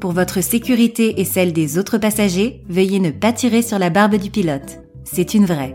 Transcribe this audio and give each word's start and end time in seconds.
Pour 0.00 0.12
votre 0.12 0.40
sécurité 0.42 1.20
et 1.20 1.24
celle 1.24 1.52
des 1.52 1.76
autres 1.76 1.98
passagers, 1.98 2.62
veuillez 2.68 3.00
ne 3.00 3.10
pas 3.10 3.32
tirer 3.32 3.62
sur 3.62 3.80
la 3.80 3.90
barbe 3.90 4.14
du 4.14 4.30
pilote. 4.30 4.78
C'est 5.02 5.34
une 5.34 5.44
vraie. 5.44 5.74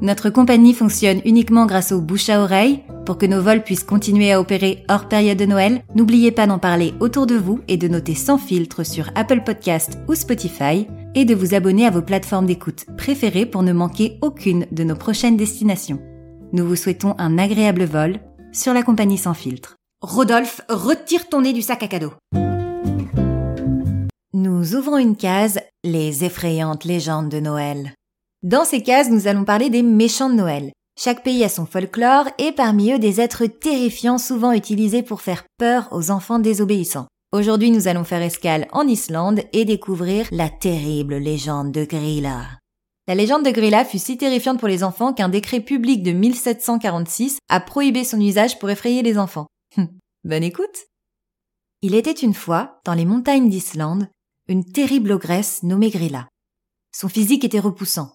Notre 0.00 0.30
compagnie 0.30 0.74
fonctionne 0.74 1.20
uniquement 1.24 1.66
grâce 1.66 1.90
au 1.90 2.00
bouche 2.00 2.28
à 2.28 2.40
oreille. 2.40 2.84
Pour 3.04 3.18
que 3.18 3.26
nos 3.26 3.42
vols 3.42 3.64
puissent 3.64 3.84
continuer 3.84 4.32
à 4.32 4.40
opérer 4.40 4.84
hors 4.88 5.08
période 5.08 5.38
de 5.38 5.44
Noël, 5.44 5.82
n'oubliez 5.96 6.30
pas 6.30 6.46
d'en 6.46 6.58
parler 6.58 6.94
autour 7.00 7.26
de 7.26 7.34
vous 7.34 7.60
et 7.66 7.76
de 7.76 7.88
noter 7.88 8.14
sans 8.14 8.38
filtre 8.38 8.84
sur 8.84 9.10
Apple 9.16 9.42
Podcast 9.44 9.98
ou 10.08 10.14
Spotify 10.14 10.86
et 11.16 11.24
de 11.24 11.34
vous 11.34 11.54
abonner 11.54 11.86
à 11.86 11.90
vos 11.90 12.02
plateformes 12.02 12.46
d'écoute 12.46 12.86
préférées 12.96 13.46
pour 13.46 13.64
ne 13.64 13.72
manquer 13.72 14.18
aucune 14.22 14.66
de 14.70 14.84
nos 14.84 14.96
prochaines 14.96 15.36
destinations. 15.36 16.00
Nous 16.52 16.66
vous 16.66 16.76
souhaitons 16.76 17.16
un 17.18 17.38
agréable 17.38 17.84
vol 17.84 18.20
sur 18.52 18.72
la 18.72 18.84
compagnie 18.84 19.18
sans 19.18 19.34
filtre. 19.34 19.76
Rodolphe, 20.00 20.60
retire 20.68 21.28
ton 21.28 21.40
nez 21.40 21.52
du 21.52 21.62
sac 21.62 21.82
à 21.82 21.88
cadeau. 21.88 22.12
Nous 24.36 24.74
ouvrons 24.74 24.98
une 24.98 25.14
case, 25.14 25.60
les 25.84 26.24
effrayantes 26.24 26.82
légendes 26.82 27.28
de 27.28 27.38
Noël. 27.38 27.94
Dans 28.42 28.64
ces 28.64 28.82
cases, 28.82 29.08
nous 29.08 29.28
allons 29.28 29.44
parler 29.44 29.70
des 29.70 29.84
méchants 29.84 30.28
de 30.28 30.34
Noël. 30.34 30.72
Chaque 30.98 31.22
pays 31.22 31.44
a 31.44 31.48
son 31.48 31.66
folklore 31.66 32.26
et 32.38 32.50
parmi 32.50 32.90
eux 32.90 32.98
des 32.98 33.20
êtres 33.20 33.46
terrifiants 33.46 34.18
souvent 34.18 34.50
utilisés 34.50 35.04
pour 35.04 35.20
faire 35.20 35.44
peur 35.56 35.86
aux 35.92 36.10
enfants 36.10 36.40
désobéissants. 36.40 37.06
Aujourd'hui, 37.30 37.70
nous 37.70 37.86
allons 37.86 38.02
faire 38.02 38.22
escale 38.22 38.66
en 38.72 38.88
Islande 38.88 39.42
et 39.52 39.64
découvrir 39.64 40.26
la 40.32 40.48
terrible 40.48 41.18
légende 41.18 41.70
de 41.70 41.84
Grilla. 41.84 42.58
La 43.06 43.14
légende 43.14 43.44
de 43.44 43.52
Grilla 43.52 43.84
fut 43.84 44.00
si 44.00 44.18
terrifiante 44.18 44.58
pour 44.58 44.66
les 44.66 44.82
enfants 44.82 45.12
qu'un 45.12 45.28
décret 45.28 45.60
public 45.60 46.02
de 46.02 46.10
1746 46.10 47.38
a 47.48 47.60
prohibé 47.60 48.02
son 48.02 48.20
usage 48.20 48.58
pour 48.58 48.68
effrayer 48.68 49.02
les 49.02 49.16
enfants. 49.16 49.46
Bonne 50.24 50.42
écoute 50.42 50.88
Il 51.82 51.94
était 51.94 52.10
une 52.10 52.34
fois, 52.34 52.80
dans 52.84 52.94
les 52.94 53.04
montagnes 53.04 53.48
d'Islande, 53.48 54.08
une 54.46 54.64
terrible 54.64 55.12
ogresse 55.12 55.62
nommée 55.62 55.90
Grilla. 55.90 56.28
Son 56.92 57.08
physique 57.08 57.44
était 57.44 57.60
repoussant. 57.60 58.12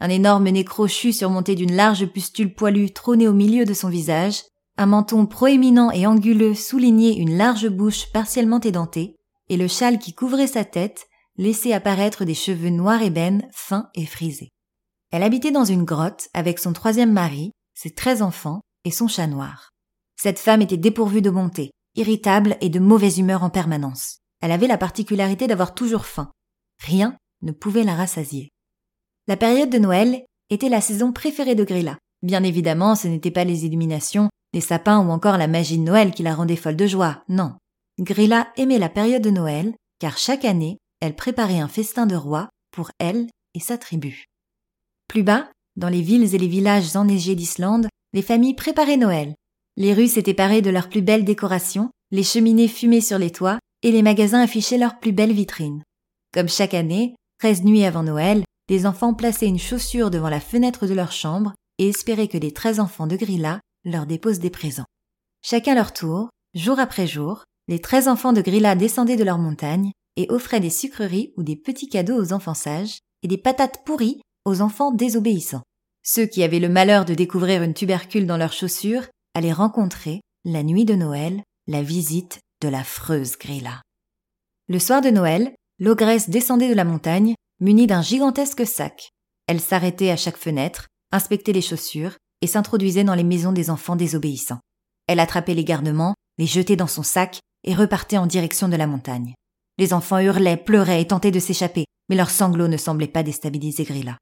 Un 0.00 0.10
énorme 0.10 0.48
nez 0.48 0.64
crochu 0.64 1.12
surmonté 1.12 1.54
d'une 1.54 1.74
large 1.74 2.06
pustule 2.06 2.54
poilue 2.54 2.92
trônait 2.92 3.28
au 3.28 3.32
milieu 3.32 3.64
de 3.64 3.74
son 3.74 3.88
visage, 3.88 4.42
un 4.76 4.86
menton 4.86 5.26
proéminent 5.26 5.90
et 5.90 6.06
anguleux 6.06 6.54
soulignait 6.54 7.16
une 7.16 7.36
large 7.36 7.68
bouche 7.68 8.12
partiellement 8.12 8.60
édentée, 8.60 9.16
et 9.48 9.56
le 9.56 9.68
châle 9.68 9.98
qui 9.98 10.12
couvrait 10.14 10.46
sa 10.46 10.64
tête 10.64 11.06
laissait 11.36 11.72
apparaître 11.72 12.24
des 12.24 12.34
cheveux 12.34 12.70
noirs 12.70 13.02
ébènes, 13.02 13.48
fins 13.52 13.88
et 13.94 14.06
frisés. 14.06 14.50
Elle 15.10 15.22
habitait 15.22 15.50
dans 15.52 15.64
une 15.64 15.84
grotte 15.84 16.28
avec 16.34 16.58
son 16.58 16.72
troisième 16.72 17.12
mari, 17.12 17.52
ses 17.74 17.90
treize 17.90 18.22
enfants 18.22 18.60
et 18.84 18.90
son 18.90 19.08
chat 19.08 19.26
noir. 19.26 19.70
Cette 20.16 20.38
femme 20.38 20.62
était 20.62 20.76
dépourvue 20.76 21.22
de 21.22 21.30
bonté, 21.30 21.70
irritable 21.94 22.56
et 22.60 22.68
de 22.68 22.80
mauvaise 22.80 23.18
humeur 23.18 23.44
en 23.44 23.50
permanence. 23.50 24.18
Elle 24.40 24.52
avait 24.52 24.66
la 24.66 24.78
particularité 24.78 25.46
d'avoir 25.46 25.74
toujours 25.74 26.06
faim. 26.06 26.30
Rien 26.84 27.16
ne 27.42 27.52
pouvait 27.52 27.84
la 27.84 27.94
rassasier. 27.94 28.50
La 29.26 29.36
période 29.36 29.70
de 29.70 29.78
Noël 29.78 30.24
était 30.50 30.68
la 30.68 30.80
saison 30.80 31.12
préférée 31.12 31.54
de 31.54 31.64
Grilla. 31.64 31.98
Bien 32.22 32.42
évidemment, 32.42 32.94
ce 32.94 33.08
n'était 33.08 33.30
pas 33.30 33.44
les 33.44 33.64
illuminations, 33.66 34.28
les 34.52 34.60
sapins 34.60 34.98
ou 34.98 35.10
encore 35.10 35.38
la 35.38 35.46
magie 35.46 35.78
de 35.78 35.82
Noël 35.82 36.12
qui 36.12 36.22
la 36.22 36.34
rendait 36.34 36.56
folle 36.56 36.76
de 36.76 36.86
joie, 36.86 37.22
non. 37.28 37.54
Grilla 37.98 38.48
aimait 38.56 38.78
la 38.78 38.88
période 38.88 39.22
de 39.22 39.30
Noël, 39.30 39.74
car 39.98 40.18
chaque 40.18 40.44
année, 40.44 40.78
elle 41.00 41.14
préparait 41.14 41.60
un 41.60 41.68
festin 41.68 42.06
de 42.06 42.16
roi 42.16 42.48
pour 42.70 42.90
elle 42.98 43.26
et 43.54 43.60
sa 43.60 43.78
tribu. 43.78 44.24
Plus 45.08 45.22
bas, 45.22 45.50
dans 45.76 45.88
les 45.88 46.02
villes 46.02 46.34
et 46.34 46.38
les 46.38 46.48
villages 46.48 46.96
enneigés 46.96 47.34
d'Islande, 47.34 47.88
les 48.12 48.22
familles 48.22 48.54
préparaient 48.54 48.96
Noël. 48.96 49.34
Les 49.76 49.94
rues 49.94 50.08
s'étaient 50.08 50.34
parées 50.34 50.62
de 50.62 50.70
leurs 50.70 50.88
plus 50.88 51.02
belles 51.02 51.24
décorations, 51.24 51.90
les 52.10 52.24
cheminées 52.24 52.68
fumaient 52.68 53.00
sur 53.00 53.18
les 53.18 53.30
toits, 53.30 53.58
et 53.82 53.92
les 53.92 54.02
magasins 54.02 54.42
affichaient 54.42 54.78
leurs 54.78 54.98
plus 54.98 55.12
belles 55.12 55.32
vitrines. 55.32 55.82
Comme 56.32 56.48
chaque 56.48 56.74
année, 56.74 57.14
treize 57.38 57.62
nuits 57.62 57.84
avant 57.84 58.02
Noël, 58.02 58.44
les 58.68 58.86
enfants 58.86 59.14
plaçaient 59.14 59.46
une 59.46 59.58
chaussure 59.58 60.10
devant 60.10 60.28
la 60.28 60.40
fenêtre 60.40 60.86
de 60.86 60.94
leur 60.94 61.12
chambre 61.12 61.54
et 61.78 61.88
espéraient 61.88 62.28
que 62.28 62.38
les 62.38 62.52
treize 62.52 62.80
enfants 62.80 63.06
de 63.06 63.16
Grilla 63.16 63.60
leur 63.84 64.06
déposent 64.06 64.40
des 64.40 64.50
présents. 64.50 64.84
Chacun 65.42 65.74
leur 65.74 65.92
tour, 65.92 66.28
jour 66.54 66.78
après 66.78 67.06
jour, 67.06 67.44
les 67.68 67.80
treize 67.80 68.08
enfants 68.08 68.32
de 68.32 68.42
Grilla 68.42 68.74
descendaient 68.74 69.16
de 69.16 69.24
leur 69.24 69.38
montagne 69.38 69.92
et 70.16 70.26
offraient 70.30 70.60
des 70.60 70.70
sucreries 70.70 71.32
ou 71.36 71.42
des 71.42 71.56
petits 71.56 71.88
cadeaux 71.88 72.20
aux 72.20 72.32
enfants 72.32 72.54
sages 72.54 72.98
et 73.22 73.28
des 73.28 73.38
patates 73.38 73.84
pourries 73.84 74.20
aux 74.44 74.60
enfants 74.60 74.92
désobéissants. 74.92 75.62
Ceux 76.02 76.26
qui 76.26 76.42
avaient 76.42 76.58
le 76.58 76.68
malheur 76.68 77.04
de 77.04 77.14
découvrir 77.14 77.62
une 77.62 77.74
tubercule 77.74 78.26
dans 78.26 78.36
leurs 78.36 78.52
chaussures 78.52 79.06
allaient 79.34 79.52
rencontrer, 79.52 80.20
la 80.44 80.62
nuit 80.62 80.84
de 80.84 80.94
Noël, 80.94 81.42
la 81.66 81.82
visite 81.82 82.40
de 82.60 82.68
l'affreuse 82.68 83.36
Grilla. 83.38 83.82
Le 84.68 84.78
soir 84.78 85.00
de 85.00 85.10
Noël, 85.10 85.54
l'ogresse 85.78 86.28
descendait 86.28 86.68
de 86.68 86.74
la 86.74 86.84
montagne 86.84 87.34
munie 87.60 87.86
d'un 87.86 88.02
gigantesque 88.02 88.66
sac. 88.66 89.10
Elle 89.46 89.60
s'arrêtait 89.60 90.10
à 90.10 90.16
chaque 90.16 90.36
fenêtre, 90.36 90.86
inspectait 91.12 91.52
les 91.52 91.62
chaussures 91.62 92.16
et 92.42 92.46
s'introduisait 92.46 93.04
dans 93.04 93.14
les 93.14 93.24
maisons 93.24 93.52
des 93.52 93.70
enfants 93.70 93.96
désobéissants. 93.96 94.60
Elle 95.06 95.20
attrapait 95.20 95.54
les 95.54 95.64
garnements, 95.64 96.14
les 96.36 96.46
jetait 96.46 96.76
dans 96.76 96.86
son 96.86 97.02
sac 97.02 97.40
et 97.64 97.74
repartait 97.74 98.18
en 98.18 98.26
direction 98.26 98.68
de 98.68 98.76
la 98.76 98.86
montagne. 98.86 99.34
Les 99.78 99.92
enfants 99.92 100.18
hurlaient, 100.18 100.56
pleuraient 100.56 101.02
et 101.02 101.06
tentaient 101.06 101.30
de 101.30 101.40
s'échapper, 101.40 101.84
mais 102.08 102.16
leurs 102.16 102.30
sanglots 102.30 102.68
ne 102.68 102.76
semblaient 102.76 103.06
pas 103.06 103.22
déstabiliser 103.22 103.84
Grilla. 103.84 104.18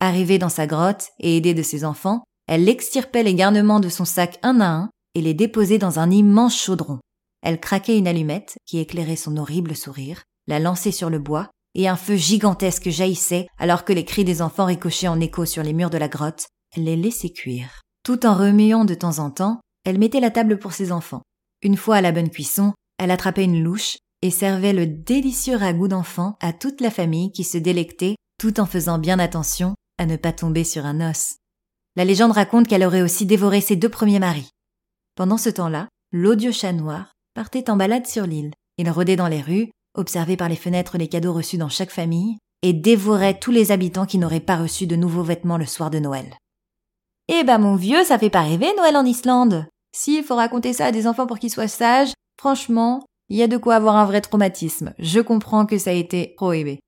Arrivée 0.00 0.38
dans 0.38 0.50
sa 0.50 0.66
grotte 0.66 1.08
et 1.18 1.38
aidée 1.38 1.54
de 1.54 1.62
ses 1.62 1.84
enfants, 1.84 2.22
elle 2.46 2.68
extirpait 2.68 3.22
les 3.22 3.34
garnements 3.34 3.80
de 3.80 3.88
son 3.88 4.04
sac 4.04 4.38
un 4.42 4.60
à 4.60 4.68
un 4.68 4.90
et 5.14 5.22
les 5.22 5.34
déposait 5.34 5.78
dans 5.78 5.98
un 5.98 6.10
immense 6.10 6.56
chaudron. 6.56 7.00
Elle 7.46 7.60
craquait 7.60 7.96
une 7.96 8.08
allumette 8.08 8.58
qui 8.66 8.80
éclairait 8.80 9.14
son 9.14 9.36
horrible 9.36 9.76
sourire, 9.76 10.24
la 10.48 10.58
lançait 10.58 10.90
sur 10.90 11.10
le 11.10 11.20
bois, 11.20 11.48
et 11.76 11.86
un 11.86 11.94
feu 11.94 12.16
gigantesque 12.16 12.88
jaillissait 12.88 13.46
alors 13.56 13.84
que 13.84 13.92
les 13.92 14.04
cris 14.04 14.24
des 14.24 14.42
enfants 14.42 14.64
ricochaient 14.64 15.06
en 15.06 15.20
écho 15.20 15.44
sur 15.44 15.62
les 15.62 15.72
murs 15.72 15.90
de 15.90 15.96
la 15.96 16.08
grotte. 16.08 16.48
Elle 16.74 16.82
les 16.82 16.96
laissait 16.96 17.30
cuire. 17.30 17.82
Tout 18.02 18.26
en 18.26 18.34
remuant 18.34 18.84
de 18.84 18.94
temps 18.94 19.20
en 19.20 19.30
temps, 19.30 19.60
elle 19.84 20.00
mettait 20.00 20.18
la 20.18 20.32
table 20.32 20.58
pour 20.58 20.72
ses 20.72 20.90
enfants. 20.90 21.22
Une 21.62 21.76
fois 21.76 21.94
à 21.94 22.00
la 22.00 22.10
bonne 22.10 22.30
cuisson, 22.30 22.74
elle 22.98 23.12
attrapait 23.12 23.44
une 23.44 23.62
louche 23.62 23.98
et 24.22 24.32
servait 24.32 24.72
le 24.72 24.88
délicieux 24.88 25.56
ragoût 25.56 25.86
d'enfant 25.86 26.36
à 26.40 26.52
toute 26.52 26.80
la 26.80 26.90
famille 26.90 27.30
qui 27.30 27.44
se 27.44 27.58
délectait 27.58 28.16
tout 28.40 28.58
en 28.58 28.66
faisant 28.66 28.98
bien 28.98 29.20
attention 29.20 29.76
à 29.98 30.06
ne 30.06 30.16
pas 30.16 30.32
tomber 30.32 30.64
sur 30.64 30.84
un 30.84 31.12
os. 31.12 31.36
La 31.94 32.04
légende 32.04 32.32
raconte 32.32 32.66
qu'elle 32.66 32.84
aurait 32.84 33.02
aussi 33.02 33.24
dévoré 33.24 33.60
ses 33.60 33.76
deux 33.76 33.88
premiers 33.88 34.18
maris. 34.18 34.50
Pendant 35.14 35.38
ce 35.38 35.48
temps-là, 35.48 35.86
l'odieux 36.10 36.50
chat 36.50 36.72
noir 36.72 37.12
partait 37.36 37.68
en 37.68 37.76
balade 37.76 38.06
sur 38.06 38.26
l'île. 38.26 38.52
Il 38.78 38.90
rôdait 38.90 39.14
dans 39.14 39.28
les 39.28 39.42
rues, 39.42 39.70
observait 39.94 40.38
par 40.38 40.48
les 40.48 40.56
fenêtres 40.56 40.96
les 40.96 41.06
cadeaux 41.06 41.34
reçus 41.34 41.58
dans 41.58 41.68
chaque 41.68 41.90
famille, 41.90 42.38
et 42.62 42.72
dévorait 42.72 43.38
tous 43.38 43.50
les 43.50 43.72
habitants 43.72 44.06
qui 44.06 44.16
n'auraient 44.16 44.40
pas 44.40 44.56
reçu 44.56 44.86
de 44.86 44.96
nouveaux 44.96 45.22
vêtements 45.22 45.58
le 45.58 45.66
soir 45.66 45.90
de 45.90 45.98
Noël. 45.98 46.34
Eh 47.28 47.44
ben 47.44 47.58
mon 47.58 47.76
vieux, 47.76 48.04
ça 48.04 48.18
fait 48.18 48.30
pas 48.30 48.40
rêver 48.40 48.68
Noël 48.78 48.96
en 48.96 49.04
Islande. 49.04 49.66
S'il 49.94 50.24
faut 50.24 50.36
raconter 50.36 50.72
ça 50.72 50.86
à 50.86 50.92
des 50.92 51.06
enfants 51.06 51.26
pour 51.26 51.38
qu'ils 51.38 51.50
soient 51.50 51.68
sages, 51.68 52.14
franchement, 52.40 53.04
il 53.28 53.36
y 53.36 53.42
a 53.42 53.48
de 53.48 53.58
quoi 53.58 53.74
avoir 53.74 53.96
un 53.96 54.06
vrai 54.06 54.22
traumatisme. 54.22 54.94
Je 54.98 55.20
comprends 55.20 55.66
que 55.66 55.76
ça 55.76 55.90
a 55.90 55.92
été 55.92 56.32
prohibé. 56.38 56.80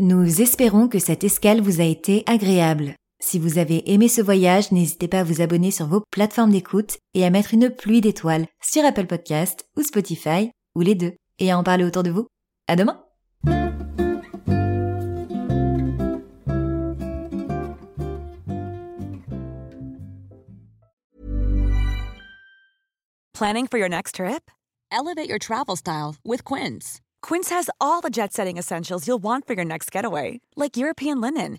Nous 0.00 0.42
espérons 0.42 0.88
que 0.88 0.98
cette 0.98 1.22
escale 1.22 1.60
vous 1.60 1.80
a 1.80 1.84
été 1.84 2.24
agréable. 2.26 2.96
Si 3.24 3.38
vous 3.38 3.58
avez 3.58 3.92
aimé 3.92 4.08
ce 4.08 4.20
voyage, 4.20 4.72
n'hésitez 4.72 5.06
pas 5.06 5.20
à 5.20 5.24
vous 5.24 5.40
abonner 5.40 5.70
sur 5.70 5.86
vos 5.86 6.02
plateformes 6.10 6.50
d'écoute 6.50 6.98
et 7.14 7.24
à 7.24 7.30
mettre 7.30 7.54
une 7.54 7.70
pluie 7.70 8.00
d'étoiles 8.00 8.46
sur 8.60 8.84
Apple 8.84 9.06
Podcast 9.06 9.64
ou 9.76 9.82
Spotify 9.82 10.50
ou 10.74 10.80
les 10.80 10.96
deux, 10.96 11.12
et 11.38 11.52
à 11.52 11.56
en 11.56 11.62
parler 11.62 11.84
autour 11.84 12.02
de 12.02 12.10
vous. 12.10 12.26
À 12.66 12.74
demain! 12.74 13.00
Planning 23.32 23.68
for 23.68 23.78
your 23.78 23.88
next 23.88 24.16
trip? 24.16 24.50
Elevate 24.90 25.28
your 25.28 25.38
travel 25.38 25.76
style 25.76 26.16
with 26.24 26.42
Quince. 26.42 27.00
Quince 27.22 27.50
has 27.50 27.70
all 27.80 28.00
the 28.02 28.10
jet 28.10 28.32
setting 28.32 28.58
essentials 28.58 29.06
you'll 29.06 29.22
want 29.22 29.46
for 29.46 29.54
your 29.54 29.64
next 29.64 29.92
getaway, 29.92 30.40
like 30.56 30.76
European 30.76 31.20
linen, 31.20 31.58